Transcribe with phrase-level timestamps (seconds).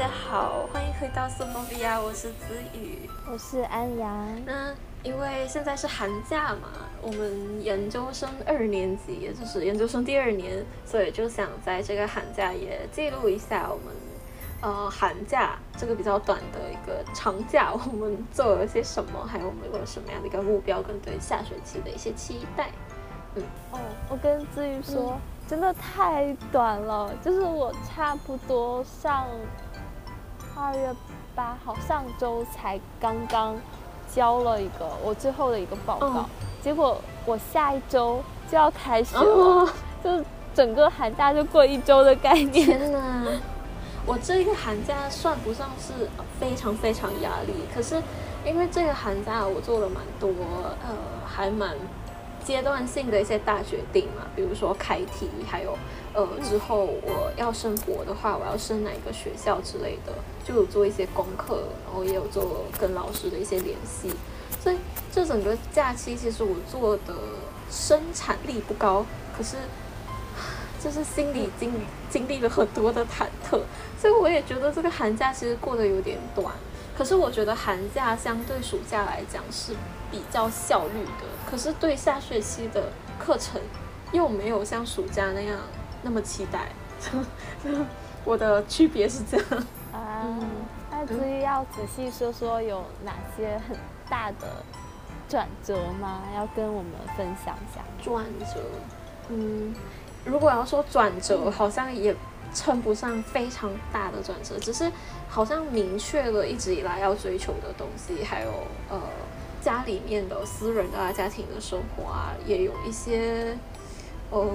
[0.00, 4.26] 家好，欢迎回到苏菲比亚，我是子宇，我是安阳。
[4.46, 6.70] 那因为现在是寒假嘛，
[7.02, 13.94] 我们研究生二年级，也就是研究生第二年，所以就想在这个寒假也记录一下我们
[14.62, 22.70] 呃寒假这个比较短的一个长假，我们做了些什么，还有我们有什么样的一个目标，跟对下学期的一些期待。
[23.34, 23.42] 嗯，
[23.72, 23.78] 哦，
[24.08, 25.20] 我跟子宇说。
[25.48, 29.26] 真的太短了，就是我差不多上
[30.60, 30.94] 二月
[31.34, 33.56] 八号上周才刚刚
[34.12, 36.26] 交了一个我最后的一个报告，
[36.62, 39.72] 结果我下一周就要开学了，
[40.04, 40.22] 就
[40.54, 42.66] 整个寒假就过一周的概念。
[42.66, 43.26] 天哪，
[44.04, 48.02] 我这个寒假算不上是非常非常压力，可是
[48.44, 50.28] 因为这个寒假我做了蛮多，
[50.82, 50.94] 呃，
[51.26, 51.74] 还蛮。
[52.44, 55.76] 阶段性的一些大决定嘛，比如说开题，还有
[56.12, 60.12] 呃之后我要升博的话，我要升哪一个学校之类的，
[60.44, 64.10] 就有做一些功课，然后也有做跟老师的一些联系。
[64.62, 64.76] 所以
[65.12, 67.14] 这整个假期其实我做的
[67.70, 69.56] 生产力不高，可是
[70.82, 71.72] 就是心里经
[72.10, 73.60] 经历了很多的忐忑，
[73.98, 76.52] 所以我也觉得这个寒假其实过得有点短。
[76.96, 79.72] 可是我觉得寒假相对暑假来讲是
[80.10, 83.60] 比较效率的，可是对下学期的课程
[84.12, 85.58] 又没有像暑假那样
[86.02, 86.68] 那么期待。
[88.24, 89.46] 我的区别是这样
[89.92, 90.24] 啊。
[90.90, 93.76] 那至于要仔细说说有哪些很
[94.08, 94.62] 大的
[95.28, 96.22] 转折吗？
[96.36, 97.82] 要跟我们分享一下。
[98.02, 98.60] 转折，
[99.28, 99.74] 嗯，
[100.24, 102.14] 如果要说转折，好像也。
[102.52, 104.90] 称不上非常大的转折，只是
[105.28, 108.50] 好像明确了一直以来要追求的东西，还有
[108.88, 109.00] 呃
[109.60, 113.56] 家里面的私人的啊家庭的生活啊，也有一些
[114.30, 114.46] 呃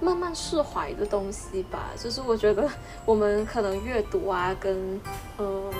[0.00, 1.90] 慢慢释怀的东西吧。
[1.96, 2.68] 就是我觉得
[3.04, 5.00] 我们可能阅读啊，跟
[5.36, 5.72] 呃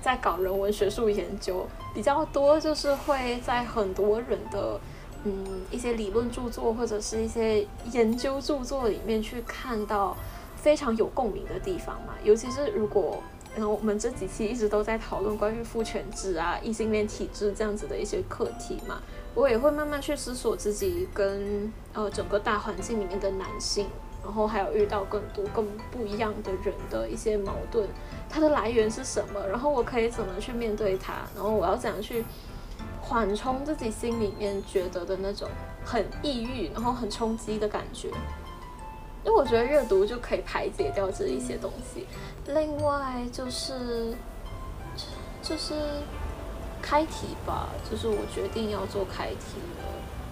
[0.00, 4.80] 在搞人文学术研究比较多，就是会在很多人的
[5.24, 10.16] 嗯一些理论著作或者是一些研究著作里面去看到。
[10.60, 13.22] 非常有共鸣的地方嘛，尤其是如果，
[13.58, 19.02] 然后我们这几期一直都在讨论关于父权制啊、异性恋体制这样子的一些课题嘛，
[19.34, 23.88] 我也会慢慢去思索自己跟呃整个大环境里面的男性，
[24.22, 27.88] 然后还有遇到更多更不一样的人的一些矛盾，
[28.30, 29.44] 它的来源是什么？
[29.48, 31.14] 然后我可以怎么去面对它？
[31.34, 32.24] 然后我要怎样去
[33.02, 35.48] 缓冲自己心里面觉得的那种
[35.84, 38.08] 很抑郁，然后很冲击的感觉？
[39.28, 42.06] 因为我觉得阅读就可以排解掉这一些东西。
[42.46, 44.14] 另外就是，
[45.42, 45.74] 就是
[46.80, 49.84] 开题吧，就是我决定要做开题了。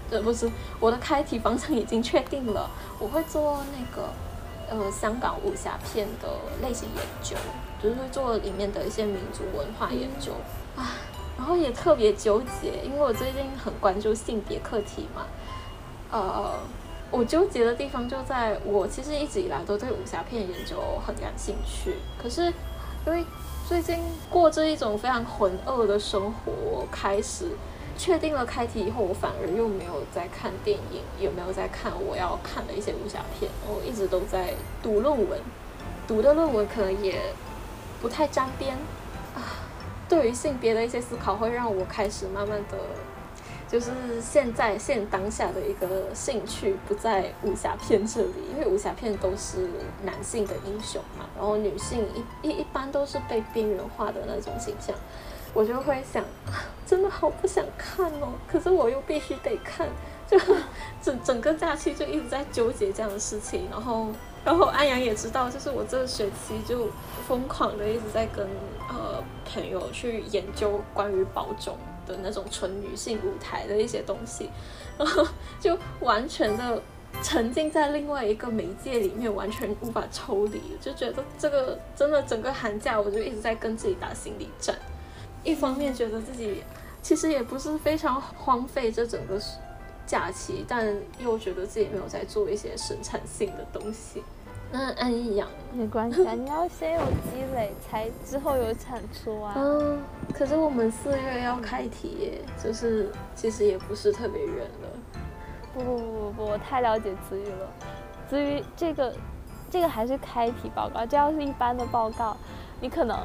[0.09, 4.09] 对，不是我的开题方向已经确定了，我会做那个
[4.71, 6.31] 呃香港武侠片的
[6.63, 7.37] 类型研究，
[7.83, 10.33] 就是会做里面的一些民族文化研究
[10.75, 10.97] 啊。
[11.37, 15.27] 然后也特别纠结，因为我最近很关注性别课题嘛，
[16.11, 16.55] 呃。
[17.11, 22.53] 我纠结的地方就在我其实一直以来都对武侠片研究很感兴趣，可是
[23.07, 23.25] 因为
[23.67, 27.51] 最近过这一种非常浑噩的生活，开始
[27.97, 34.53] 确定了开题以后，我反而又没有在看电影，也没有在看我要看的一些武侠片，我一直都在
[34.83, 35.41] 读论文，
[36.07, 37.21] 读的论文可能也
[38.03, 38.77] 不太沾边
[39.35, 39.41] 啊。
[40.09, 42.77] 对于性别的一些思考，会让我开始慢慢的。
[43.69, 43.91] 就是
[44.23, 49.69] 现在现当下的一个兴趣不在武侠片这里，因为武侠片都是
[50.05, 52.07] 男性的英雄嘛，然后女性
[52.43, 54.95] 一一一般都是被边缘化的那种形象，
[55.53, 56.25] 我就会想，
[56.87, 59.89] 真的好不想看哦，可是我又必须得看，
[60.31, 60.39] 就
[61.03, 64.07] 整整个假期就一直在纠结这样的事情，然后
[64.45, 66.87] 然后安阳也知道，就是我这个学期就
[67.27, 68.47] 疯狂的一直在跟
[68.89, 71.77] 呃朋友去研究关于保种。
[72.07, 74.49] 的那种纯女性舞台的一些东西，
[74.97, 75.27] 然后
[75.61, 76.81] 就完全的
[77.23, 84.77] 沉浸在另外一个媒介里面，完全无法抽离，就觉得这个真的整个寒假我就一直在跟自己打心理战。
[85.43, 86.63] 一方面觉得自己
[87.03, 89.41] 其实也不是非常荒废这整个
[90.07, 94.23] 假期，但又觉得自己没有在做一些生产性的东西。
[94.73, 99.55] 那安养没关系啊，你要先有积累，才之后有产出啊。
[99.57, 100.03] 嗯，
[100.35, 104.89] 可是我们四月要开题耶，就是其实也不是特别远了。
[105.73, 107.69] 不不不不不，我太了解子瑜了。
[108.29, 109.15] 子瑜这个
[109.71, 112.37] 这个还是开题报告，这要是一般的报告，
[112.81, 113.17] 你可能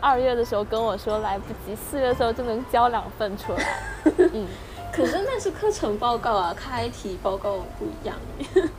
[0.00, 3.64] 二月的时候跟我说来不及，四月的时候就能交两份出来。
[4.32, 4.46] 嗯，
[4.92, 8.16] 可是那是课程报告啊，开题报告不一样。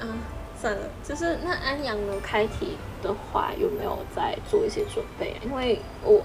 [0.00, 0.18] 嗯。
[0.60, 5.36] 算了，就是那安阳呢开题的话，有没有在做一些准备？
[5.44, 6.20] 因为我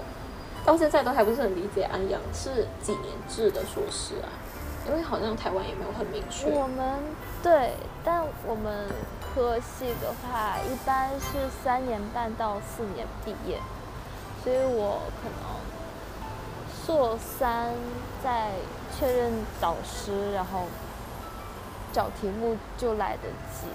[0.64, 4.28] 到现在都还不是很理解安阳是几年制的硕士啊，
[4.88, 6.50] 因为好像台湾也没有很明确。
[6.50, 7.00] 我们
[7.42, 8.88] 对，但我们
[9.20, 13.58] 科系的话，一般是三年半到四年毕业，
[14.42, 17.72] 所以我可能硕三
[18.22, 18.50] 在
[18.98, 20.64] 确认导师，然后。
[21.94, 23.68] 找题目就来得及。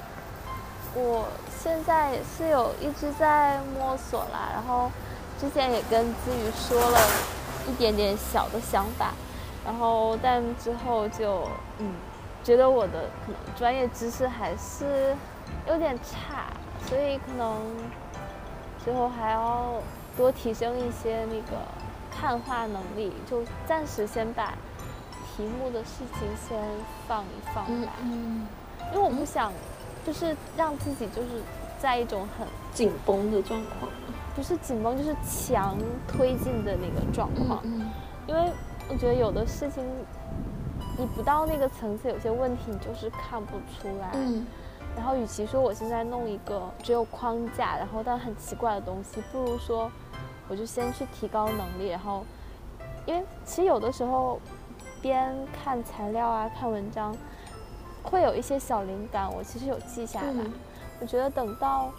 [0.95, 1.27] 我
[1.61, 4.91] 现在也是有一直在摸索啦，然后
[5.39, 6.99] 之前也跟子宇说了
[7.67, 9.13] 一点点小的想法，
[9.65, 11.47] 然后但之后就
[11.77, 11.93] 嗯，
[12.43, 15.15] 觉得我的可能专业知识还是
[15.67, 16.45] 有点差，
[16.87, 17.55] 所以可能
[18.83, 19.81] 最后还要
[20.17, 21.57] 多提升一些那个
[22.09, 24.53] 看画能力，就暂时先把。
[25.37, 26.59] 题目的事情先
[27.07, 28.45] 放一放吧，嗯，
[28.93, 29.53] 因为我不想，
[30.05, 31.27] 就是让自己就是
[31.79, 33.91] 在一种很紧绷的状况，
[34.35, 37.59] 不是紧绷，就是强推进的那个状况。
[37.63, 37.89] 嗯，
[38.27, 38.51] 因为
[38.89, 39.83] 我觉得有的事情，
[40.97, 44.11] 你不到那个层次，有些问题你就是看不出来。
[44.13, 44.45] 嗯，
[44.95, 49.91] 然后与其说我现在弄一个只有框架，然后但很奇怪的东西，不如说
[50.47, 52.23] 我就先去提高能力，然后，
[53.05, 54.39] 因为其实有的时候。
[55.01, 57.15] 边看材料啊，看文章，
[58.03, 59.31] 会有一些小灵感。
[59.33, 60.33] 我其实有记下来。
[61.01, 61.91] 我觉得等到，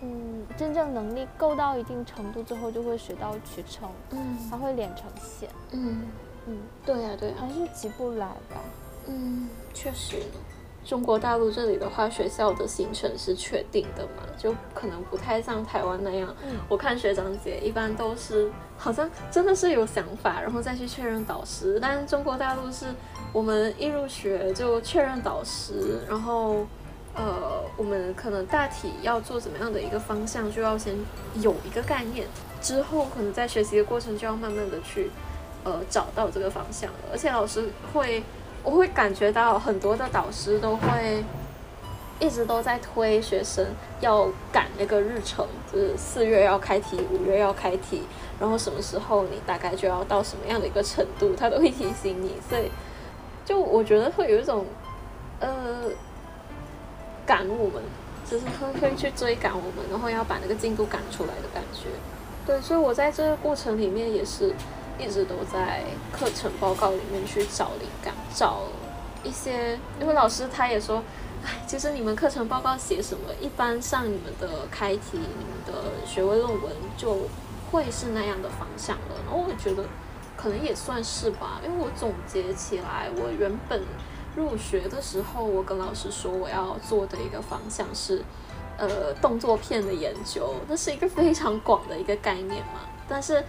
[0.00, 3.88] 嗯，真正能力够到一定程度之后，就会水到渠成。
[4.10, 5.48] 嗯，它会连成线。
[5.70, 6.02] 嗯
[6.46, 8.60] 嗯，对呀对呀，还是急不来吧。
[9.06, 10.16] 嗯，确实。
[10.84, 16.34] 中国大陆这里的话，学校的行程是确定的嘛，就可能不太像台湾那样。
[16.68, 21.78] 我看学长姐一般都是好像真的是有想法，然后再去确认导师。
[21.80, 22.86] 但是中国大陆是
[23.32, 26.66] 我们一入学就确认导师，然后
[27.14, 30.94] 呃，我们可能大体要做怎么样的一个方向，就要先
[31.40, 32.26] 有一个概念，
[32.60, 35.10] 之后可能在学习的过程就要慢慢的去
[35.64, 38.22] 呃找到这个方向了，而且老师会。
[38.64, 41.24] 我会感觉到很多的导师都会
[42.20, 43.66] 一直都在推学生
[44.00, 48.02] 要赶那个日程，就是四月要开题，五月要开题，
[48.38, 52.36] 然后什么时候你大概就要到什么样的一个程度，他都会提醒你。
[52.48, 52.70] 所以，
[53.44, 54.66] 就我觉得会有一种
[55.40, 55.84] 呃
[57.26, 57.82] 赶我们，
[58.28, 61.88] 就是会会去追赶我们，然后要把那个进度赶出来的感觉。
[62.46, 64.54] 对，所以我在这个过程里面也是。
[64.98, 68.64] 一直都在课程报告里面去找灵感，找
[69.24, 71.02] 一些，因为老师他也说，
[71.42, 77.22] 哎，其实你们课程报告写什么，一般上你们的开题、你们的学位论文就
[77.70, 79.16] 会是那样的方向了。
[79.24, 79.82] 然后我觉得
[80.42, 83.82] 可能也算是吧，因为我总结起来，我原本
[84.34, 88.24] 入学的时候，我跟老师说我要做的一个方向是，
[88.76, 93.44] 呃，动作片的研究，那是一个非常广的一个概念嘛，但是。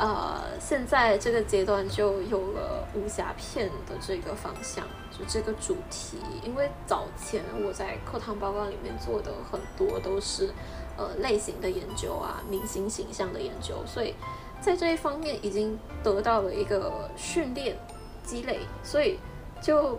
[0.00, 6.18] 呃，现在这个阶段就有了武侠片的这个方向，就这个主题。
[6.44, 10.50] 因为早前我在课堂报告里面做的很多都是
[10.96, 14.14] 呃类型的研究啊，明星形象的研究，所以
[14.60, 17.76] 在这一方面已经得到了一个训练
[18.24, 19.18] 积累，所以
[19.62, 19.98] 就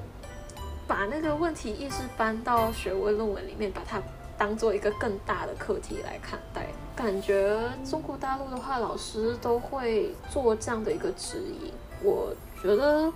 [0.87, 4.01] 把那个问题意识搬到学位论文里面，把它
[4.37, 6.67] 当做一个更大的课题来看待。
[6.95, 7.57] 感觉
[7.89, 11.71] 中国大陆的话，老师都会做这样的一个指引。
[12.03, 13.11] 我觉得，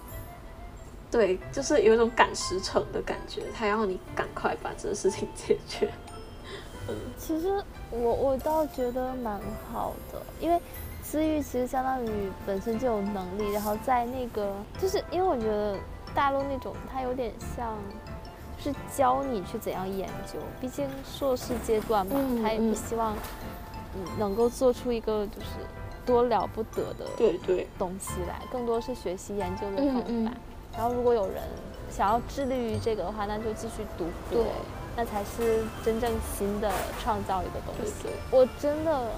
[1.11, 5.89] 对，就是有一种赶时程的感觉，他要你赶快把这个事情解决。
[6.87, 9.39] 嗯，其实我我倒觉得蛮
[9.71, 10.61] 好的，因为
[11.13, 12.09] 思域其实相当于
[12.43, 15.77] 本身就有能力，然后在那个，就是因为我觉得
[16.15, 17.77] 大陆那种，它有点像
[18.57, 23.15] 是教你去怎样研究，毕竟硕士阶段嘛，他也不希望。
[24.17, 25.45] 能够做出一个就是
[26.03, 30.31] 多了不得的对对东西来，更多是学习研究的方法。
[30.75, 31.43] 然后，如果有人
[31.91, 34.43] 想要致力于这个的话，那就继续读博，
[34.95, 36.71] 那才是真正新的
[37.03, 38.07] 创造一个东西。
[38.31, 39.11] 我真的，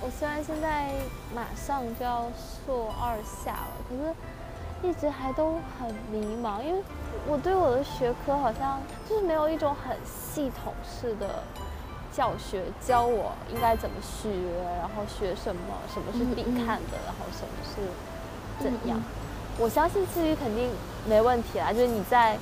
[0.00, 0.90] 我虽然现在
[1.34, 2.26] 马上就要
[2.64, 6.82] 硕二下了，可是一直还都很迷茫，因为
[7.26, 11.42] 我对我的学科好像就是没有一种很系统式的。
[12.10, 14.28] 教学教我应该怎么学，
[14.80, 15.60] 然后学什么，
[15.92, 19.00] 什么是必看的，然后什么是怎样。
[19.56, 20.68] 我相信自己肯定
[21.06, 22.36] 没问题啦，就是你在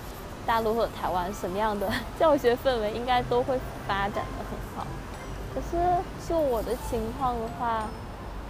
[0.46, 4.65] 大陆或者台湾什么样的 教学氛围，应该都会发展的很好。
[5.56, 5.78] 可是
[6.28, 7.88] 就我的情况的话，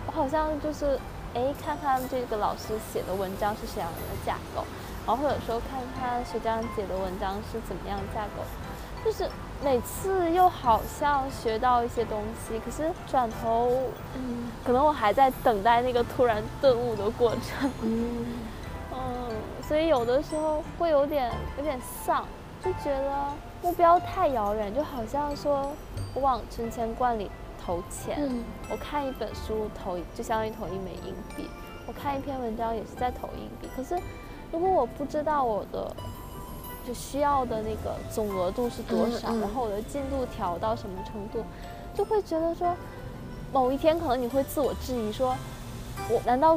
[0.08, 0.98] 我好像就是
[1.34, 4.64] 哎，看看这个老师写的文章是什么样的架构，
[5.06, 8.42] 然后或者说看看学长姐的文章是怎么样架构，
[9.04, 9.30] 就是
[9.62, 13.70] 每次又好像学到一些东西，可是转头，
[14.16, 18.40] 嗯，可能我还在等待那个突然顿悟的过程，嗯。
[18.92, 19.30] 嗯，
[19.62, 22.25] 所以有的时候会有点有点丧，
[22.64, 23.12] 就觉得
[23.62, 25.72] 目标太遥远，就好像说
[26.14, 27.30] 我往存钱罐里
[27.64, 28.18] 投钱，
[28.70, 31.48] 我看一本书投就相当于投一枚硬币，
[31.86, 33.96] 我看一篇文章也是在投硬币，可是。
[34.52, 35.92] 如果我不知道我的
[36.86, 41.44] 就需要的那个总额度是多少，然后我的进度调到什么程度，
[41.92, 42.72] 就会觉得说，
[43.52, 45.36] 某一天可能你会自我质疑说，
[46.08, 46.56] 我难道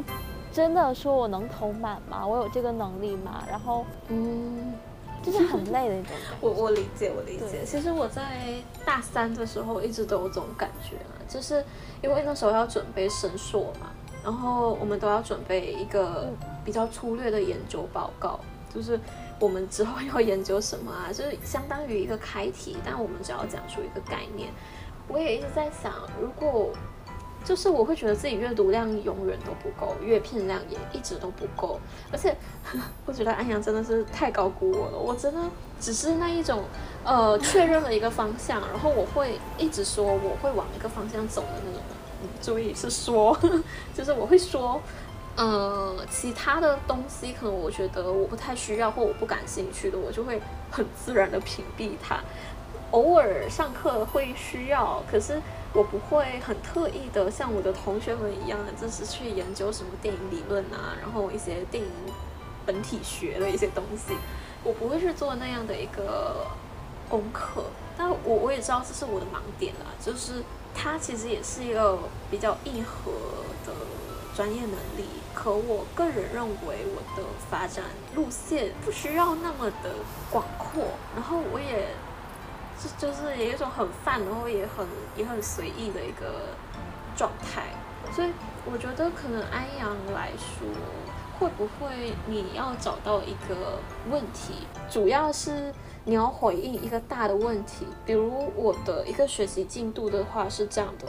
[0.52, 2.24] 真的说我能投满吗？
[2.24, 3.42] 我有这个能力吗？
[3.50, 4.72] 然后，嗯，
[5.22, 6.10] 就是很累的那种。
[6.40, 7.64] 我我理解，我理解。
[7.64, 10.96] 其实我在大三的时候一直都有这种感觉
[11.28, 11.64] 就是
[12.02, 13.90] 因为那时候要准备申硕嘛。
[14.22, 16.30] 然后我们都要准备一个
[16.62, 18.38] 比较粗略的研究报告，
[18.74, 19.00] 就是
[19.38, 24.50] 我们之后要研究什么啊， 就是相当于一个开题，但我们只要讲出一个概念。
[25.08, 26.70] 我也一直在想，如果
[27.44, 31.80] 就是我会觉得自己阅读量永远都不够，阅片量也一直都不够，
[32.12, 32.36] 而且
[33.06, 34.98] 我觉得安阳真的是太高估我了。
[34.98, 35.40] 我真的
[35.80, 36.62] 只是那一种
[37.04, 41.80] 呃确认了一个方向，然后我会一直说我会往一个方向走的那种。
[42.42, 43.36] 注意是说，
[43.96, 44.78] 就是我会说，
[45.36, 50.38] 呃，其他的东西可能我觉得我不太需要或我不感兴趣的，我就会
[50.70, 52.20] 很自然的屏蔽它。
[52.90, 55.40] 偶尔上课会需要，可是
[55.72, 61.90] 我不会很特意的像我的同学们一样，就是去研究什么电影理论啊，然后一些电影
[62.66, 64.14] 本体学的一些东西，
[64.64, 66.46] 我不会去做那样的一个
[67.08, 67.64] 功课。
[67.96, 70.42] 但我我也知道这是我的盲点啦，就是。
[70.72, 71.98] 它其实也是一个
[72.30, 73.10] 比较硬核
[73.66, 73.74] 的
[74.36, 77.84] 专业能力，可我个人认为我的发展
[78.14, 79.90] 路线不需要那么的
[80.30, 81.88] 广阔，然后我也
[82.82, 86.48] 这就是有一种很泛，然后也很也很随意的一个
[87.14, 87.64] 状态，
[88.12, 88.30] 所以
[88.64, 90.66] 我觉得可能安阳来说，
[91.38, 93.78] 会不会你要找到一个
[94.10, 95.72] 问题，主要是。
[96.02, 101.06] 你要回应一个大的问题，比如我的一个学习进度的话是这样的，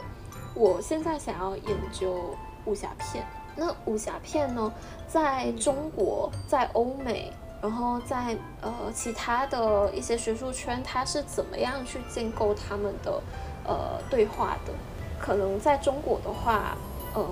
[0.54, 2.36] 我现在想要研究
[2.66, 3.26] 武侠片，
[3.56, 4.70] 那武侠片呢，
[5.08, 13.22] 在中国、在欧美，然后在呃其他的一些学术圈，它是怎么样去建构他们的
[13.64, 14.72] 呃对话的？
[15.20, 16.76] 可能在中国的话，
[17.14, 17.24] 呃，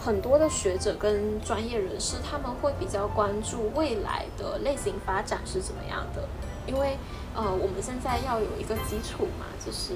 [0.00, 6.28] 很多的学者跟专业人士他们会比较关注未来的类型发展是怎么样的。
[6.66, 6.98] 因为，
[7.36, 9.94] 呃，我们现在要有一个基础嘛，就是，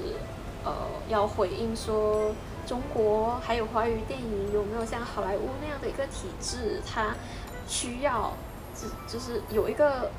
[0.63, 0.73] 呃，
[1.09, 2.31] 要回应说
[2.65, 7.13] 中国还有华语电影有没有像好莱坞那样的一个体制，它
[7.67, 8.31] 需要，
[8.75, 10.11] 就就是有一个，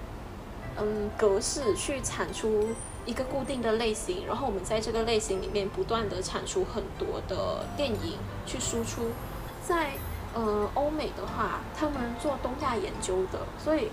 [0.76, 2.68] 嗯，格式去产出
[3.04, 9.10] 一个固定的类型，然后我们在这个类型里面不断的产出很多的电影去输出。
[9.66, 9.92] 在，
[10.34, 13.90] 呃，欧美的话，他们做东亚研究的，所以。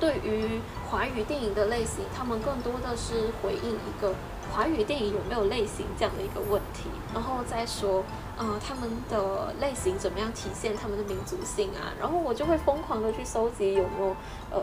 [0.00, 4.14] 对于华语电影的类型，他们更多的是回应一个
[4.52, 8.02] 华语电影有没有类型这样的一个问题，然后再说，
[8.36, 11.92] 呃，他们的类型怎么样体现他们的民族性啊？
[11.98, 14.16] 然后我就会疯狂的去搜集有没有，
[14.50, 14.62] 呃。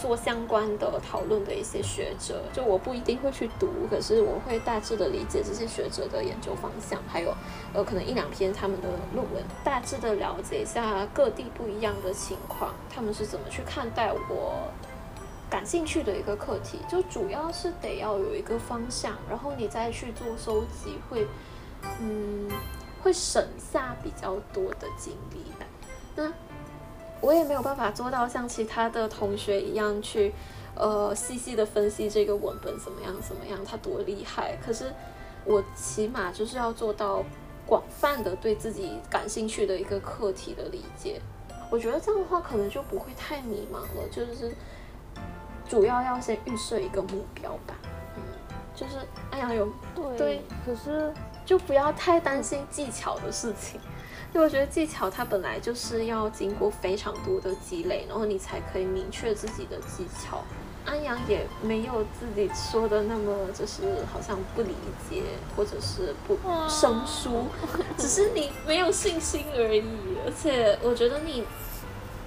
[0.00, 7.32] 做相关的讨论的一些学者，就我不一定会去读，可是我会大致的理解这些学者的研究方向，还有
[7.74, 14.68] 呃可能一两篇他们的论文，大致的了解一下各地不一样的情况，他们是怎么去看待我
[15.52, 21.26] 感兴趣的一个课题，就主要是得要有一个方向，然后你再去做收集，会
[22.00, 22.48] 嗯
[23.02, 25.44] 会省下比较多的精力。
[26.16, 26.32] 那
[27.20, 30.32] 我也没有办法做到像其他的同学一样去，
[30.74, 34.56] 呃，细细的分析这个文本怎么样怎么样，它多厉害。
[34.64, 34.90] 可是
[35.44, 37.22] 我起码就是要做到
[37.66, 41.20] 广泛的对自己感兴趣的一个课题的理解。
[41.70, 44.54] 我觉得这样的话可能就不会太迷茫了，就是
[45.68, 47.74] 主要要先预设一个目标吧。
[48.16, 48.22] 嗯，
[48.74, 48.96] 就是
[49.30, 49.68] 哎呀有
[50.16, 51.12] 对，可是
[51.44, 53.80] 就不要太担心技巧的事情。
[54.34, 60.42] 因为我觉得技巧它本来就是要经过非常多的积累，然后你才可以明确自己的技巧。
[60.86, 64.74] 安阳也没有自己说的那么就是好像不理
[65.08, 65.22] 解
[65.54, 67.44] 或者是不生疏，
[67.96, 69.84] 只是你没有信心而已。
[70.24, 71.44] 而且我觉得你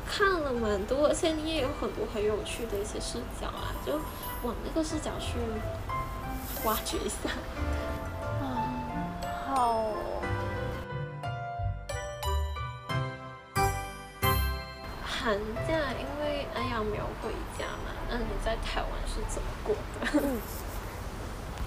[0.08, 3.94] 看了蛮多，而且你也有很多很有趣的一些视角啊，就
[4.44, 5.38] 往那个视角去
[6.64, 7.30] 挖掘一下。
[8.42, 8.72] 啊，
[9.48, 9.92] 好。
[15.04, 20.30] 寒假因为安阳没有回家嘛，那你在台湾是怎么过的？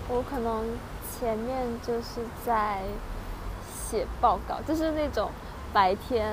[0.08, 0.64] 我可能
[1.10, 2.82] 前面就是在
[3.90, 5.32] 写报告，就是那种
[5.72, 6.32] 白天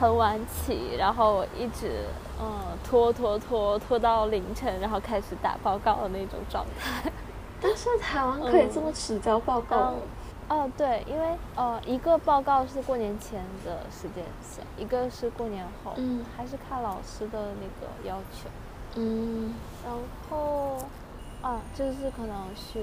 [0.00, 2.06] 很晚起，然后一直
[2.40, 7.12] 嗯拖拖拖拖到凌晨，然后开始打报告的那种状态。
[7.60, 9.94] 但是台湾可以这么迟交报告吗？
[10.48, 18.48] 哦，对，因为呃，一个报告是过年前的时间线，一个是过年后，嗯还是看老师的那个要求。
[18.94, 19.54] 嗯
[19.84, 19.94] 然
[20.30, 20.78] 后
[21.42, 22.80] 啊，就是可能学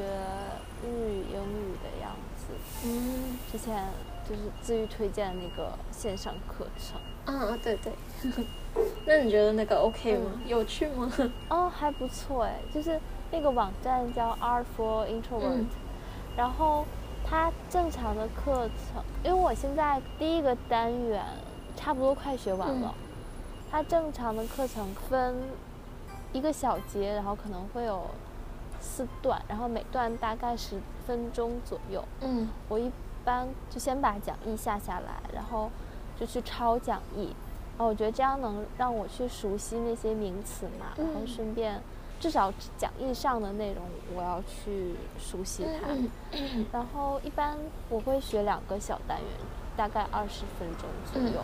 [0.85, 2.53] 日语、英语的样子。
[2.85, 3.83] 嗯之前
[4.27, 6.99] 就是自愈推荐那个线上课程，
[7.35, 7.93] 啊，对对。
[9.05, 10.31] 那你觉得那个 OK 吗？
[10.45, 11.11] 有趣吗？
[11.49, 12.99] 哦，还不错哎，就是
[13.31, 15.67] 那个网站叫 Art for Introvert，、嗯
[16.35, 16.85] 然后
[17.25, 21.23] 它正常的课程，因为我现在第一个单元
[21.75, 22.93] 差不多快学完了，
[23.71, 25.35] 它正常的课程分
[26.33, 28.03] 一个小节，然后可能会有
[28.79, 32.03] 四段，然后每段大概十分钟左右。
[32.21, 32.91] 嗯我一
[33.27, 35.69] 般就先把讲义下下来，然后
[36.17, 37.35] 就去抄讲义，
[37.77, 41.81] 然后我觉得这样能让我去熟悉那些名词嘛，然后嗯顺便
[42.21, 43.83] 至少讲义上的内容
[44.15, 45.91] 我要去熟悉它。
[46.31, 47.57] 嗯然后一般
[47.89, 49.29] 我会学两个小单元，
[49.75, 51.43] 大概二十分钟左右。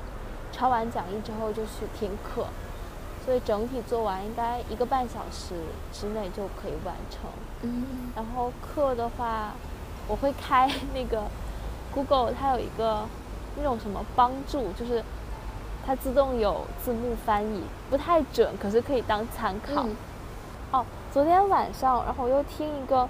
[0.53, 2.45] 抄完讲义之后就去听课，
[3.25, 5.55] 所以整体做完应该一个半小时
[5.91, 7.29] 之内就可以完成。
[7.63, 9.53] 嗯然后课的话，
[10.07, 11.23] 我会开那个
[11.93, 13.01] Google，它有一个
[13.55, 15.03] 那种什么帮助，就是
[15.85, 19.83] 它自动有字幕翻译，不太准，可是可以当参考。
[19.83, 19.95] 嗯
[20.71, 23.07] 哦，昨天晚上，然后我又听一个，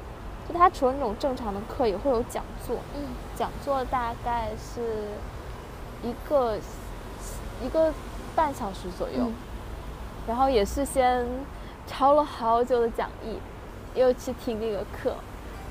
[0.48, 2.76] 就它除了那种正常的课，也会有讲座。
[2.96, 3.04] 嗯
[3.36, 5.08] 讲座大概是
[6.04, 6.58] 一个
[7.64, 7.92] 一个
[8.36, 9.34] 半小时左右，嗯
[10.28, 11.26] 然后也是先
[11.88, 13.38] 抄了好久的讲义，
[13.96, 15.16] 又去听那个课。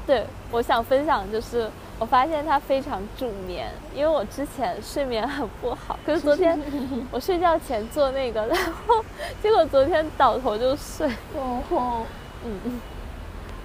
[0.07, 1.71] 对，我想分享就是，
[2.03, 6.61] 我发现它非常助眠，因为我之前睡眠很不好，可是昨天
[7.13, 9.05] 我睡觉前做那个，然后
[9.41, 11.07] 结果昨天倒头就睡。
[11.37, 12.05] 哦吼，
[12.45, 12.81] 嗯嗯，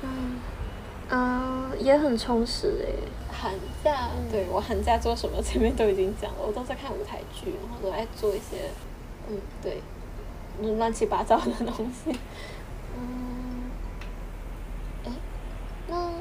[0.03, 0.39] 嗯
[1.09, 2.93] 嗯，也很充实诶。
[3.33, 3.51] 寒
[3.83, 8.69] 假，对我寒假做什么前面都已经讲了，我都在看舞台剧，然后都在做一些，
[9.29, 9.81] 嗯，对，
[10.61, 12.15] 嗯乱七八糟的东西。
[12.95, 13.71] 嗯，
[15.05, 15.11] 哎，
[15.87, 16.11] 那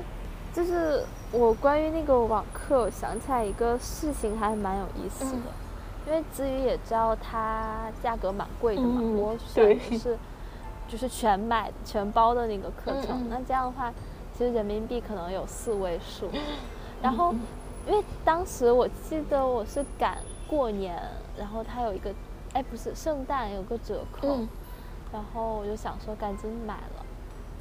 [0.57, 5.42] 就是我关于那个网课，我想起来一个事情还蛮有意思的，嗯。
[6.07, 10.16] 因为子宇也知道它价格蛮贵的嘛，嗯我选的是
[10.88, 13.92] 就是全买全包的那个课程，那这样的话，
[14.33, 16.31] 其实人民币可能有四位数，
[17.03, 17.40] 然后嗯
[17.88, 20.16] 因为当时我记得我是赶
[20.49, 20.99] 过年，
[21.37, 22.11] 然后它有一个，
[22.55, 24.49] 哎不是圣诞有个折扣，嗯。
[25.12, 27.05] 然后我就想说赶紧买了，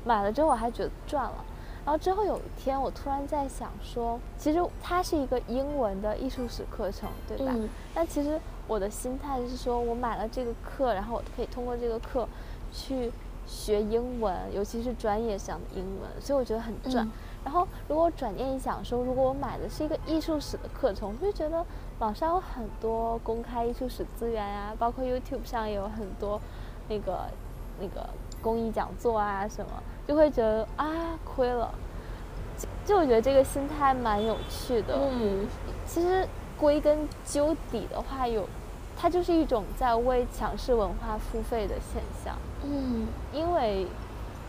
[0.05, 1.43] 买了之后我还觉得赚了。
[1.85, 7.53] 然后之后有一天，我突然在想说，其实它是一个英文的艺术史课程，对吧？
[7.55, 12.27] 嗯那其实我的心态是说，我买了这个课，然后我可以通过这个课
[12.73, 13.11] 去
[13.45, 17.05] 学英文，尤其是专业上的英文，所以我觉得很赚。
[17.05, 17.11] 嗯
[17.45, 21.63] 然后如果转念一想说，如果我买的是一个艺术史的课程，我就觉得
[21.99, 26.41] 网上有很多公开艺术史资源啊，包括 YouTube 上也有很多
[26.89, 27.25] 那个
[27.79, 28.09] 那个
[28.41, 29.71] 公益讲座啊什么，
[30.07, 30.87] 就会觉得啊
[31.23, 31.73] 亏了。
[32.57, 34.97] 就就我觉得这个心态蛮有趣的。
[35.11, 35.47] 嗯
[35.85, 38.47] 其实归根究底的话，有
[38.97, 42.35] 它就是一种在为强势文化付费的现象。
[42.63, 43.87] 嗯因为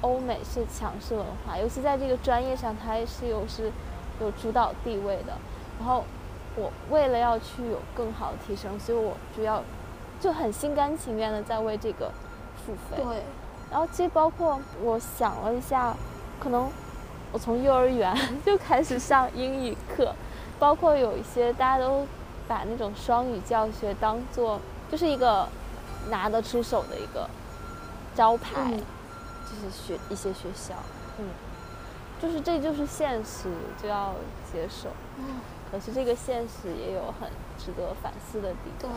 [0.03, 3.73] 欧美是强势文化，尤其在这个专业上，它是有是
[4.21, 5.33] 有主导地位的。
[5.79, 6.05] 然后
[6.55, 9.63] 我为了要去有更好的提升，所以我就要
[10.21, 12.11] 就很心甘情愿的在为这个
[12.65, 13.03] 付费。
[13.03, 13.23] 对，
[13.71, 15.95] 然后其实包括我想了一下，
[16.41, 16.71] 可能
[17.33, 20.15] 我从幼儿园 就开始上英语课，
[20.59, 22.07] 包括有一些大家都
[22.49, 25.49] 把那种双语教学当做就是一个
[26.09, 27.29] 拿得出手的一个
[28.15, 28.81] 招牌，嗯
[29.47, 30.75] 就是学一些学校，
[31.19, 31.27] 嗯，
[32.21, 33.49] 就是这就是现实，
[33.83, 34.15] 就要
[34.53, 34.89] 接受。
[35.19, 38.97] 嗯可是这个现实也有很值得反思的地对方。，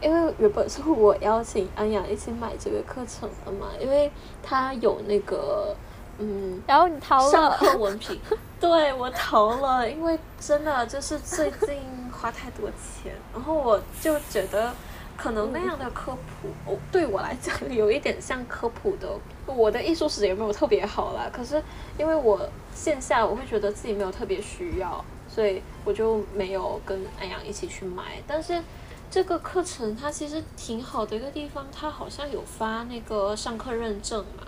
[0.00, 4.10] 因为原本是我邀请安雅一起买这个课程的嘛，因为
[4.42, 5.74] 他有那个
[6.18, 8.20] 嗯然后你逃上了，课文凭，
[8.60, 11.76] 对我逃了，因为真的就是最近
[12.12, 14.72] 花太多钱，然后我就觉得
[15.16, 19.08] 可能那样的科普，哦，对我来讲有一点像科普的。
[19.46, 21.62] 我的艺术史也没有特别好啦，可是
[21.96, 28.22] 因为我线下我会觉得自己没有特别需要，所以我就没有跟安阳一起去买。
[28.26, 28.62] 但是
[29.10, 34.44] 这个课程它其实挺好的一个地方，它好像有发那个上课认证嘛。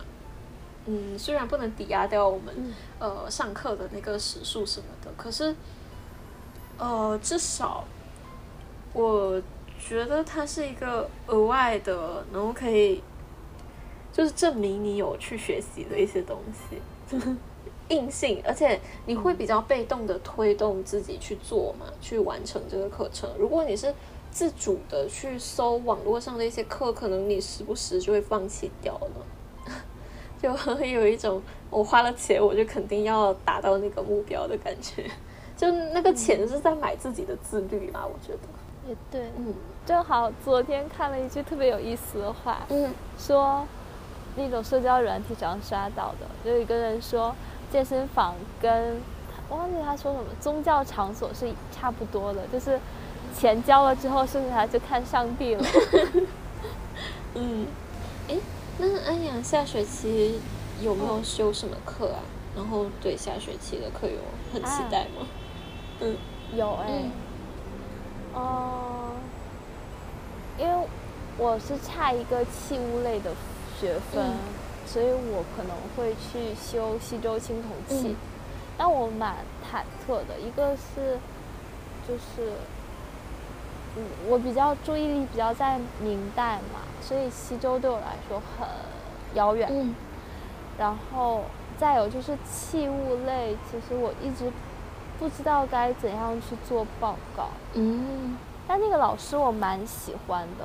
[0.86, 5.54] 嗯，虽然不能抵押掉我们、嗯呃上课的那个时数什么的，可是
[6.78, 7.84] 呃至少
[8.92, 9.40] 我
[9.78, 13.02] 觉得它是一个额外的，然后可以
[14.12, 17.16] 就是证明你有去学习的一些东西，
[17.88, 23.30] 硬性，而且你会比较被动的推动自己去做嘛，去完成这个课程。
[23.38, 23.94] 如果你是
[24.30, 29.74] 自主的去搜网络上的一些课，可能你时不时就会放弃掉了，
[30.40, 35.10] 就会有一种我花了钱，我就肯定要达到那个目标的感觉。
[35.56, 38.38] 就那个钱是在买自己的自律嘛，我觉得。
[38.88, 43.66] 也对，嗯正好昨天看了一句特别有意思的话，嗯说
[44.36, 47.34] 那种社交软体上刷到的，就有一个人说
[47.70, 48.96] 健身房跟
[49.50, 52.80] 我忘记他说什么宗教场所是差不多的，就是
[53.40, 55.64] 钱交了之后，剩下就看上帝了。
[57.34, 57.66] 嗯，
[58.28, 58.38] 诶，
[58.76, 60.38] 那安阳下学期
[60.82, 62.20] 有没有修什么课啊？
[62.54, 64.18] 然后对下学期的课有
[64.52, 65.26] 很期待吗？
[66.00, 66.16] 嗯
[66.54, 67.12] 有哎、嗯
[68.34, 69.12] 哦、
[70.58, 70.86] 因为
[71.38, 73.30] 我是差一个器物类的
[73.80, 74.34] 学分，嗯
[74.86, 78.08] 所以我可能会去修西周青铜器。
[78.08, 78.16] 嗯
[78.76, 81.18] 但我蛮忐忑的，一个是
[82.08, 82.79] 就是，嗯，
[84.28, 88.68] 我比较注意力比较在明代嘛，所以西周对我来说很
[89.34, 89.68] 遥远。
[89.70, 89.94] 嗯
[90.78, 91.42] 然后
[91.76, 94.50] 再有就是器物类，其实我一直
[95.18, 97.48] 不知道该怎样去做报告。
[97.74, 100.64] 嗯但那个老师我蛮喜欢的，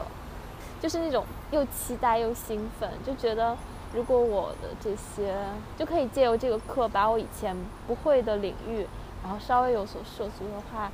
[0.79, 3.57] 就是那种又期待又兴奋，就觉得
[3.93, 5.35] 如果我的这些
[5.77, 7.53] 就可以借由这个课把我以前
[7.87, 8.87] 不会的领域，
[9.21, 10.89] 然后稍微有所涉足的话，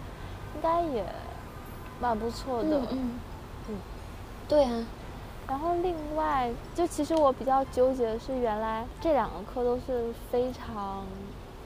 [0.56, 1.06] 应该也
[2.02, 2.80] 蛮不错的。
[2.80, 3.20] 嗯嗯
[3.70, 3.76] 嗯
[4.48, 4.86] 对啊，
[5.48, 11.06] 然后另外，就其实我比较纠结的是，原来这两个课都是非常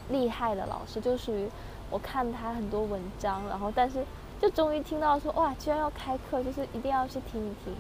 [0.09, 1.49] 厉害的老师，就属于
[1.89, 4.05] 我看他很多文章，然后但是
[4.39, 7.73] 就终于听到说哇，居然要开课，就是一定要去听一听。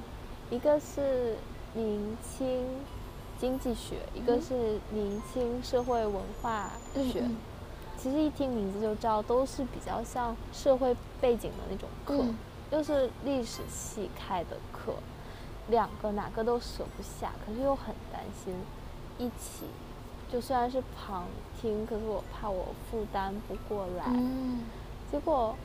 [0.49, 1.35] 一个是
[1.73, 2.65] 明清
[3.37, 7.19] 经济学，一个嗯是明清社会文化学。
[7.21, 7.35] 嗯
[8.05, 12.21] 其实一听名字就知道，都是比较像社会背景的那种课。
[12.21, 12.37] 嗯
[12.71, 14.93] 又是历史系开的课，
[15.69, 18.53] 两个哪个都舍不下，可是又很担心
[19.17, 19.65] 一起。
[20.31, 21.25] 就虽然是旁
[21.59, 24.05] 听，可是我怕我负担不过来。
[24.07, 24.65] 嗯
[25.11, 25.55] 结果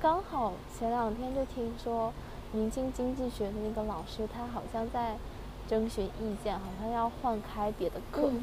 [0.00, 2.12] 刚好前两天就听说
[2.52, 5.16] 明清经济学的那个老师，他好像在
[5.68, 8.42] 征询意见，好像要换开别的课，嗯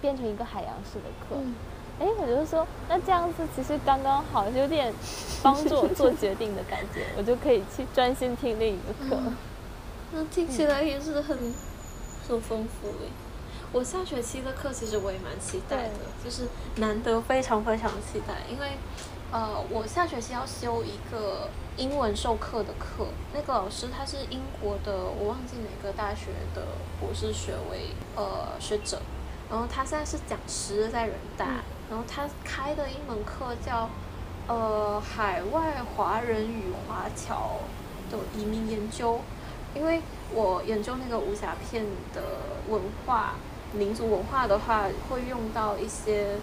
[0.00, 1.36] 变成一个海洋式的课。
[1.36, 1.54] 嗯
[2.02, 4.92] 哎，我就说，那这样子其实刚刚好，有点
[5.40, 9.22] 帮助我做决定的感觉，我就可以去专心听另一个课。
[9.24, 9.36] 嗯
[10.14, 11.38] 那听起来也是很
[12.28, 13.08] 很丰富诶。
[13.72, 18.72] 我下学期的课其实我也蛮期待的，就是难得非常非常期待，因为
[19.30, 26.62] 呃，我下学期要修一个英文授课的课，那个老师他是英国的，我忘记哪个大学的
[27.00, 29.00] 博士学位呃学者，
[29.48, 31.60] 然后他现在是讲师在人大，嗯
[31.92, 33.90] 然后他开的一门课叫
[34.48, 37.60] 呃海外华人与华侨
[38.10, 39.20] 的移民研究，
[39.74, 40.00] 因为
[40.32, 42.22] 我研究那个武侠片的
[42.70, 43.34] 文化、
[43.74, 46.36] 民族文化的话，会用到一些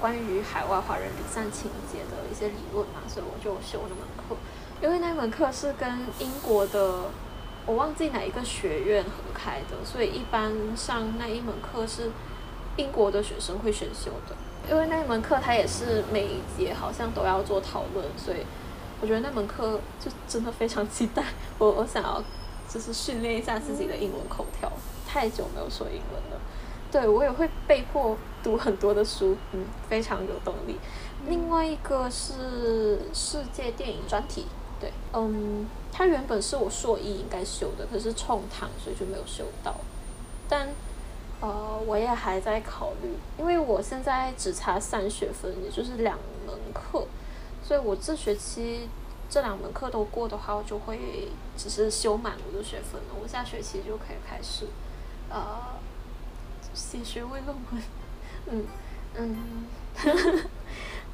[0.00, 4.36] 关于海外华人离散情节的一些理论嘛，所以我就修那门课。
[4.82, 5.88] 因为那门课是跟
[6.18, 7.04] 英国的，
[7.64, 12.10] 我忘记哪一个学院合开的，所以一般上那一门课是
[12.74, 14.34] 英国的学生会选修的。
[14.68, 18.38] 因为那门课它也是每一节好像都要做讨论，所以
[19.00, 21.22] 我觉得那门课就真的非常期待。
[21.58, 22.22] 我 我想要
[22.68, 24.70] 就是训练一下自己的英文口条，
[25.06, 26.40] 太久没有说英文了。
[26.90, 30.76] 对我也会被迫读很多的书，嗯，非常有动力。
[31.28, 34.46] 另外一个是世界电影专题，
[34.80, 39.74] 对，嗯，它原本是我硕一应该修的，可是冲堂，所以就没有修到。
[40.48, 40.68] 但
[41.40, 47.06] 呃，我也还在考虑，因为我现在只差三学分，也就是两门课，
[47.62, 48.88] 所以我这学期
[49.28, 53.08] 这两门课都过的话，我就会只是修满我的学分了。
[53.22, 54.66] 我下学期就可以开始
[55.28, 55.76] 呃
[56.72, 57.82] 写学位论文，
[58.50, 58.66] 嗯
[59.16, 59.66] 嗯。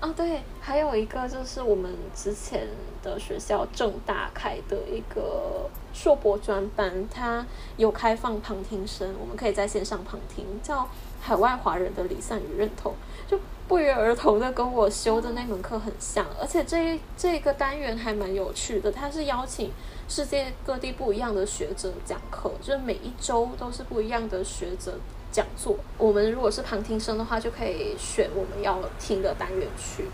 [0.02, 2.66] 啊，对，还有一个就是我们之前
[3.04, 10.88] 的学校正大开的一个硕博专班，它有开放旁听生，我们可以在线上旁听，叫
[11.20, 12.92] 海外华人的离散与认同，
[13.28, 13.38] 就
[13.68, 19.70] 不约而同的跟我修的那门课很像，而且这这个单元还蛮有趣的，它是邀请
[20.08, 24.98] 世界各地不一样的学者讲课，就是每一周都是不一样的学者
[25.32, 25.76] 讲座。
[25.98, 30.04] 我们如果是旁听生的话，就可以选我们要听的单元去。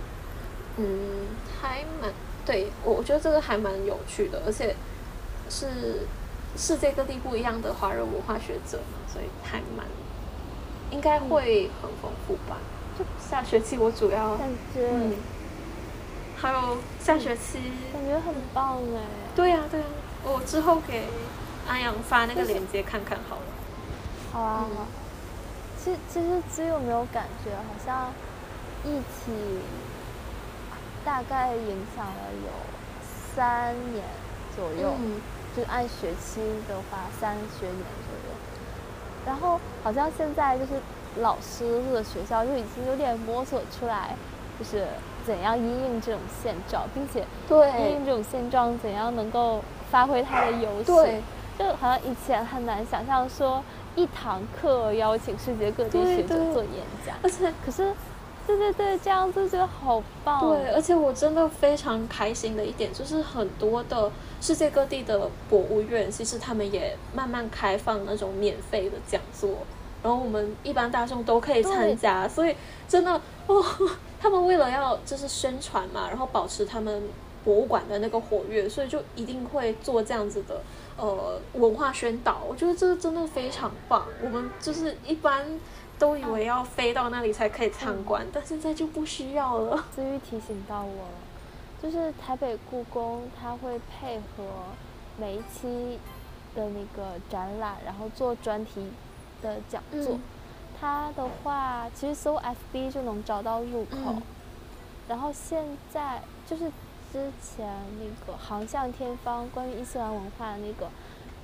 [0.77, 1.27] 嗯，
[1.61, 2.11] 还蛮
[2.47, 4.75] 对我，我觉得这个还蛮有趣的，而且
[5.51, 6.07] 是
[6.57, 9.85] 世界各地不一样的华人文化学者嘛，所以还蛮。
[10.91, 12.57] 应该会很丰富吧？
[12.99, 14.89] 就下学期我主要感觉，
[16.37, 17.59] 还有下学期
[17.93, 19.03] 感觉很棒哎。
[19.37, 19.87] 对呀对呀，
[20.25, 21.03] 我之后给
[21.69, 23.43] 安阳发那个链接看看好了。
[24.33, 24.67] 好啊。
[25.83, 28.13] 其实只有没有感觉，好像
[28.85, 29.33] 一起
[31.05, 32.13] 大概影响了
[32.45, 32.51] 有
[33.35, 34.05] 三年
[34.55, 34.93] 左右，
[35.57, 38.37] 就按学期的话三学年左右。
[39.27, 40.73] 然后好像现在就是
[41.21, 44.15] 老师或者学校就已经有点摸索出来，
[44.59, 44.87] 就是
[45.25, 51.23] 怎样因应这种现状，并且因应这种现状怎样能够发挥它的优势。
[51.59, 53.63] 就好像以前很难想象说
[53.99, 57.93] 一堂课邀请世界各地学者做演讲，而且可是。
[58.47, 60.41] 对对对，这样子觉得好棒。
[60.41, 69.51] 对，而且我真的非常开心的一点就是，很多的世界各地的博物院，其实他们也慢慢开放那种免费的讲座，
[70.03, 72.27] 然后我们一般大众都可以参加。
[72.27, 72.57] 所以
[72.89, 73.63] 真的哦，
[74.19, 77.03] 他们为了要就是宣传嘛，然后保持他们
[77.45, 80.63] 博物馆的那个活跃，所以就一定会做这样子的
[80.99, 82.43] 呃文化宣导。
[82.47, 84.05] 我觉得这个真的非常棒。
[84.23, 85.59] 我们就是一般。
[85.99, 89.85] 都以为要飞到那里才可以参观，但现在就不需要了。
[89.93, 94.45] 思玉提醒到我了，就是台北故宫，它会配合
[95.17, 95.99] 每一期
[96.55, 98.93] 的那个展览，然后做专题
[99.43, 100.17] 的讲座。
[100.81, 104.23] 它的话，其实搜 FB 就能找到入口。
[105.09, 106.71] 然后现在就是
[107.13, 107.69] 之前
[107.99, 110.89] 那个航向天方关于伊斯兰文化的那个。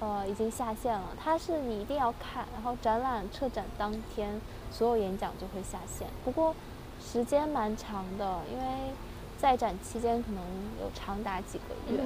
[0.01, 1.11] 呃，已经下线了。
[1.23, 4.39] 它是你一定要看，然后展览撤展当天，
[4.71, 6.07] 所有演讲就会下线。
[6.25, 6.55] 不过
[7.01, 8.93] 时间蛮长的，因为
[9.39, 10.43] 在展期间可能
[10.81, 12.05] 有长达几个月，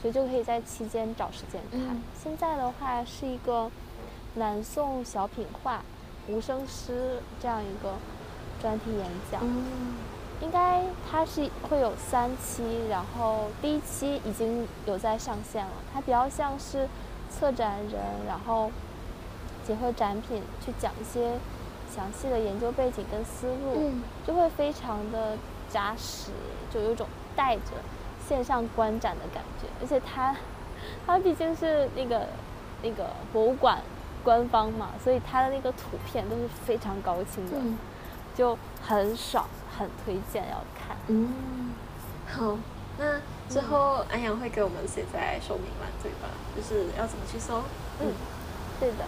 [0.00, 2.00] 所以就可以在期间找时间看。
[2.22, 3.70] 现在的话是一个
[4.34, 5.82] 南宋小品画、
[6.28, 7.94] 无声诗这样一个
[8.60, 9.40] 专题演讲，
[10.42, 15.72] 应该它是会有三期，然后第一期已经有在上线了。
[15.94, 16.86] 它比较像是。
[17.34, 18.70] 策展人，然后
[19.66, 21.38] 结合展品去讲一些
[21.90, 23.90] 详细的研究背景跟思路，
[24.26, 25.34] 就会非常的
[25.70, 26.30] 扎实，
[26.70, 27.72] 就有种带着
[28.28, 29.66] 线上观展的感觉。
[29.80, 30.36] 而且它，
[31.06, 32.26] 它毕竟是那个
[32.82, 33.80] 那个博物馆
[34.22, 37.56] 官方嘛，所以它的那个图片都是非常高清的，
[38.34, 39.46] 就很爽，
[39.82, 40.96] 很推荐要看。
[41.08, 41.72] 嗯，
[42.28, 42.56] 好。
[42.98, 43.18] 那
[43.48, 46.28] 之后安阳会给我们写在说明栏对吧？
[46.54, 47.62] 就是要怎么去搜？
[48.00, 48.12] 嗯，
[48.78, 49.04] 对的。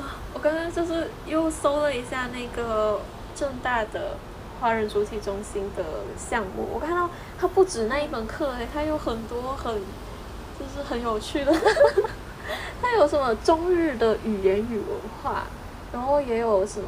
[0.00, 3.00] 啊，我刚刚就是又搜了一下那个
[3.34, 4.16] 正大的
[4.60, 5.82] 华人主体中心的
[6.16, 7.08] 项目，我看到
[7.40, 11.52] 它不止那一门课诶，它有很多很就是很有趣的，
[12.82, 14.86] 它有什么中日的语言与文
[15.22, 15.44] 化，
[15.92, 16.86] 然后也有什么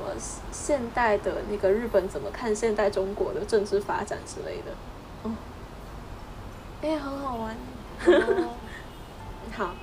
[0.53, 4.73] 现代的那个日本怎么看现代中国的政治发展之类的，
[5.25, 5.35] 哦。
[6.83, 7.57] 哎，很好玩。
[9.57, 9.75] 好，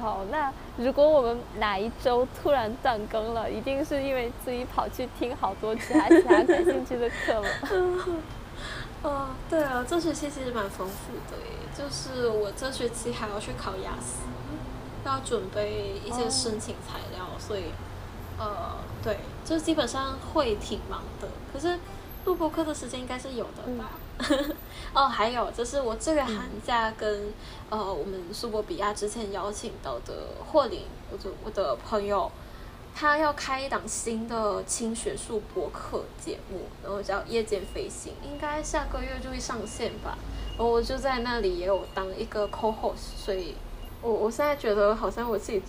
[0.00, 7.48] 好，那如果我们哪一周突然断更了，一定是因为自己跑去听好多其他其他感兴趣的课了。
[9.02, 14.22] 哦，对啊，这学期其实蛮丰富的耶，就是我这学期还要去考雅思，
[15.04, 17.64] 要准备一些申请材料，所以，
[18.38, 21.28] 呃，对，就基本上会挺忙的。
[21.52, 21.78] 可是
[22.24, 23.90] 录播课的时间应该是有的吧？
[24.94, 27.32] 哦，还有就是我这个寒假跟
[27.68, 32.30] 呃我们苏博比亚之前邀请到的霍林，我的我的朋友，
[32.94, 40.16] 他要开一档新的轻学术博客节目，然后叫夜间飞行，应该下个月就会上线吧。
[40.56, 43.56] 然后我就在那里也有当一个 co-host，所以
[44.00, 45.60] 我我现在觉得好像我自己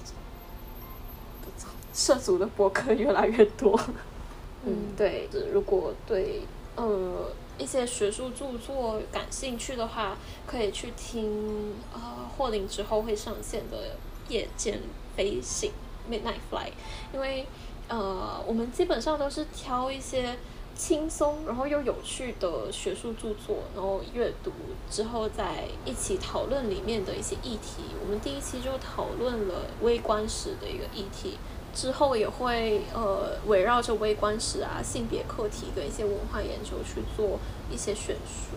[1.95, 3.79] 涉足的博客越来越多。
[4.67, 6.41] 嗯，对，如果对
[6.75, 7.31] 呃。
[7.57, 12.01] 一些学术著作感兴趣的话，可以去听呃
[12.35, 13.95] 霍林之后会上线的
[14.27, 14.77] 夜间
[15.15, 15.71] 飞行
[16.11, 16.69] Midnight Fly，
[17.13, 17.47] 因为
[17.87, 20.35] 呃我们基本上都是挑一些
[20.75, 24.51] 轻松然后又有趣的学术著作，然后阅读
[24.91, 27.83] 之后再一起讨论里面的一些议题。
[28.03, 31.37] 我们第一期就讨论了微观史的一个议题，
[31.75, 37.37] 之后也会呃围绕着微观史啊、性别课题跟一些文化研究去做
[37.69, 38.55] 一些选书。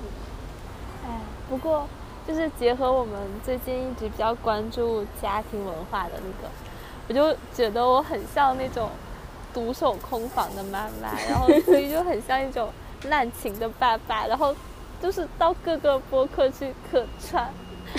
[0.00, 0.04] 嗯
[1.06, 1.86] 哎，不过
[2.26, 6.50] 就是结合我们最近一直比较关注家庭文化的那个，
[7.08, 8.90] 我就觉得我很像那种
[9.54, 12.70] 独守空房的妈妈，然后 所以就很像一种
[13.04, 14.54] 滥情的爸爸，然后
[15.00, 17.52] 就是到各个播客去客串。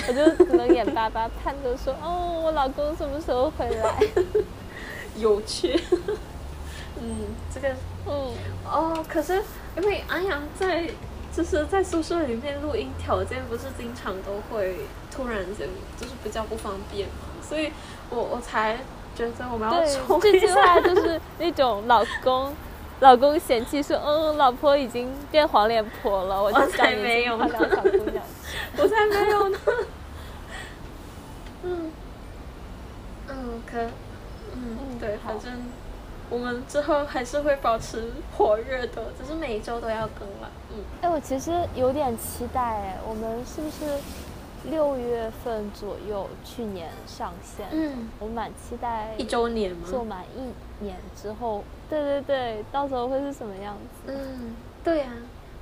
[0.07, 3.99] 我就只能眼巴巴盼着说，哦，我老公什么时候回来？
[5.17, 5.79] 有趣。
[7.01, 7.69] 嗯，这个，
[8.07, 8.33] 嗯，
[8.65, 9.41] 哦，可是
[9.77, 10.85] 因为安阳在
[11.33, 14.75] 就是在宿舍里面录音条件不是经常都会
[15.09, 17.71] 突然间就是比较不方便嘛，所以
[18.09, 18.77] 我我才
[19.15, 22.53] 觉得我们要冲这句话就是那种老公
[22.99, 28.21] 老公嫌弃说，嗯，老婆已经变黄脸婆了，我就才没有呢，小姑娘。
[28.77, 29.57] 我才没有呢。
[31.63, 31.91] 嗯，
[33.27, 33.81] 嗯，可，
[34.53, 35.51] 嗯，对，反正
[36.29, 40.49] 我们之后还是会保持活跃的，只是每一周都要更了。
[40.71, 43.99] 嗯，哎，我其实有点期待，哎，我们是不是
[44.69, 47.67] 六月份左右去年上线？
[47.71, 49.87] 嗯，我蛮期待一周年吗？
[49.89, 54.13] 做满一年之后，对对对，到时候会是什么样子？
[54.13, 55.07] 嗯，对呀。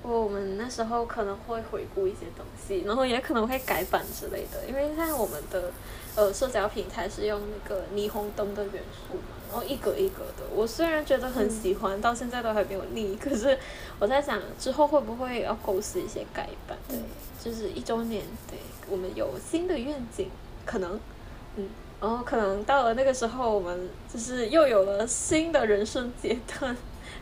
[0.04, 5.72] 我们那时候可能会回顾一些东西，然后也可能会改版之类的，因为现在我们的
[6.16, 10.44] 呃社交平台是用那个霓虹灯的元素嘛，然后一格一格的。
[10.56, 13.58] 我虽然觉得很喜欢，到现在都还没有腻，可是
[14.00, 16.78] 我在想之后会不会要构思一些改版？
[16.88, 16.98] 对，
[17.44, 20.30] 就是一周年，对我们有新的愿景，
[20.66, 20.98] 可能，
[21.58, 21.68] 嗯，
[22.00, 26.78] 然后可能到了那个时候，我们就是又有了新的人生阶段。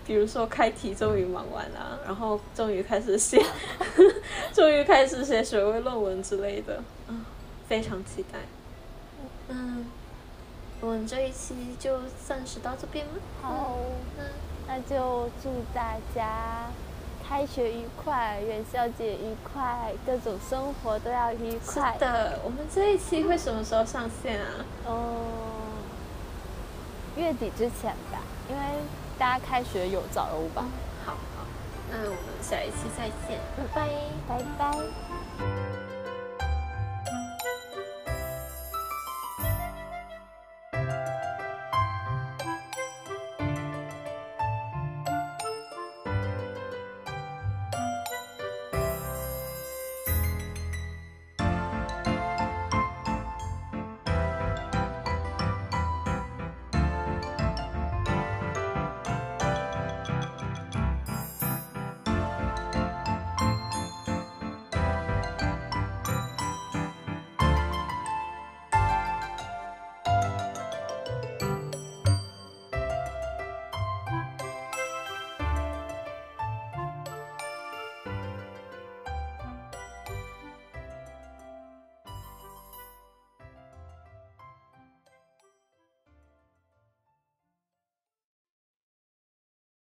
[0.05, 3.43] 比如说开题终于忙完了，然后终于开始写，
[4.53, 7.25] 终于开始写学位论文之类的，嗯，
[7.67, 8.39] 非常期待。
[9.47, 9.85] 嗯，
[10.81, 13.13] 我们这一期就暂时到这边吗？
[13.41, 13.77] 好，
[14.17, 14.23] 那
[14.67, 16.67] 那就祝大家
[17.27, 21.93] 开学愉快，元宵节愉快，各种生活都要愉快。
[21.93, 24.65] 是的，我们这一期会什么时候上线啊？
[24.87, 24.93] 嗯，
[27.15, 28.63] 月底之前吧，因为。
[29.17, 30.65] 大家开学有早欧吧？
[31.05, 31.45] 好好，
[31.89, 33.39] 那我们下一期再见，
[33.73, 33.87] 拜拜，
[34.27, 35.64] 拜拜。